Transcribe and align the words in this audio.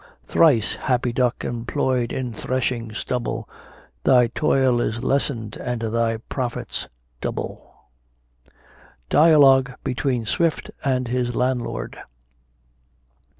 Thrice 0.25 0.73
happy 0.73 1.13
Duck, 1.13 1.45
employed 1.45 2.11
in 2.11 2.33
threshing 2.33 2.91
stubble, 2.91 3.47
Thy 4.03 4.25
toil 4.33 4.81
is 4.81 5.03
lessen'd 5.03 5.57
and 5.57 5.79
thy 5.79 6.17
profits 6.17 6.87
double. 7.21 7.75
DIALOGUE 9.11 9.75
BETWEEN 9.83 10.25
SWIFT 10.25 10.71
AND 10.83 11.09
HIS 11.09 11.35
LANDLORD. 11.35 11.99